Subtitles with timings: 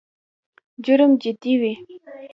[0.85, 1.71] جرم جدي وي.